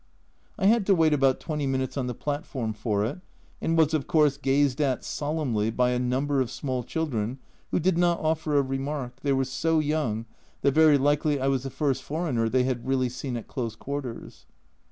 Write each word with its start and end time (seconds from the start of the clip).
I 0.57 0.65
had 0.65 0.87
to 0.87 0.95
wait 0.95 1.13
about 1.13 1.39
twenty 1.39 1.67
minutes 1.67 1.95
on 1.95 2.07
the 2.07 2.15
platform 2.15 2.73
for 2.73 3.05
it, 3.05 3.19
and 3.61 3.77
was 3.77 3.93
of 3.93 4.07
course 4.07 4.35
gazed 4.35 4.81
at 4.81 5.03
solemnly 5.03 5.69
by 5.69 5.91
a 5.91 5.99
number 5.99 6.41
of 6.41 6.49
small 6.49 6.81
children 6.83 7.37
who 7.69 7.79
did 7.79 7.99
not 7.99 8.19
offer 8.19 8.57
a 8.57 8.63
remark, 8.63 9.19
they 9.21 9.31
were 9.33 9.45
so 9.45 9.77
young 9.77 10.25
that 10.63 10.73
very 10.73 10.97
likely 10.97 11.39
I 11.39 11.49
was 11.49 11.61
the 11.61 11.69
first 11.69 12.01
foreigner 12.01 12.49
they 12.49 12.63
had 12.63 12.87
really 12.87 13.09
seen 13.09 13.37
at 13.37 13.47
close 13.47 13.75
quarters. 13.75 14.47